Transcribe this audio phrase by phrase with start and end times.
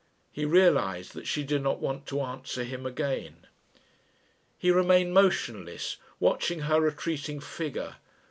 [0.31, 3.45] He realised that she did not want to answer him again....
[4.57, 7.97] He remained motionless, watching her retreating figure.